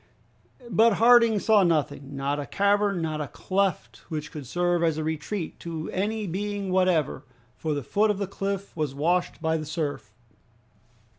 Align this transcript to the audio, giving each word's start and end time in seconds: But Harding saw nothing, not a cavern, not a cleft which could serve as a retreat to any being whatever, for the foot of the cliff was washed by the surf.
But 0.71 0.93
Harding 0.93 1.37
saw 1.37 1.61
nothing, 1.61 2.15
not 2.15 2.39
a 2.39 2.47
cavern, 2.47 3.03
not 3.03 3.21
a 3.21 3.27
cleft 3.27 3.97
which 4.09 4.31
could 4.31 4.47
serve 4.47 4.81
as 4.81 4.97
a 4.97 5.03
retreat 5.03 5.59
to 5.59 5.91
any 5.91 6.25
being 6.25 6.71
whatever, 6.71 7.23
for 7.55 7.75
the 7.75 7.83
foot 7.83 8.09
of 8.09 8.17
the 8.17 8.25
cliff 8.25 8.75
was 8.75 8.95
washed 8.95 9.43
by 9.43 9.57
the 9.57 9.65
surf. 9.67 10.11